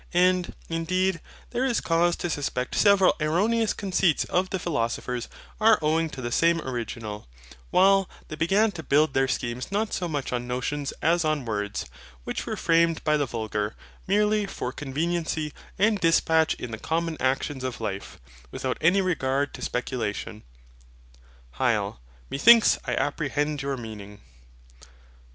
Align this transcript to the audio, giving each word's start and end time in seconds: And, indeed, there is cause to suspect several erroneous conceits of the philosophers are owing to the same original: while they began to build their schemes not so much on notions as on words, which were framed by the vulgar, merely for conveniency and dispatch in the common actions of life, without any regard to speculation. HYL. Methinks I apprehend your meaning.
And, 0.15 0.55
indeed, 0.67 1.21
there 1.51 1.63
is 1.63 1.79
cause 1.79 2.15
to 2.15 2.29
suspect 2.31 2.73
several 2.73 3.13
erroneous 3.19 3.71
conceits 3.71 4.23
of 4.25 4.49
the 4.49 4.57
philosophers 4.57 5.29
are 5.59 5.77
owing 5.79 6.09
to 6.09 6.23
the 6.23 6.31
same 6.31 6.59
original: 6.61 7.27
while 7.69 8.09
they 8.27 8.35
began 8.35 8.71
to 8.71 8.81
build 8.81 9.13
their 9.13 9.27
schemes 9.27 9.71
not 9.71 9.93
so 9.93 10.07
much 10.07 10.33
on 10.33 10.47
notions 10.47 10.91
as 11.03 11.23
on 11.23 11.45
words, 11.45 11.85
which 12.23 12.47
were 12.47 12.57
framed 12.57 13.03
by 13.03 13.15
the 13.15 13.27
vulgar, 13.27 13.75
merely 14.07 14.47
for 14.47 14.71
conveniency 14.71 15.53
and 15.77 15.99
dispatch 15.99 16.55
in 16.55 16.71
the 16.71 16.79
common 16.79 17.15
actions 17.19 17.63
of 17.63 17.79
life, 17.79 18.19
without 18.49 18.79
any 18.81 19.01
regard 19.01 19.53
to 19.53 19.61
speculation. 19.61 20.41
HYL. 21.59 21.97
Methinks 22.27 22.79
I 22.85 22.95
apprehend 22.95 23.61
your 23.61 23.77
meaning. 23.77 24.19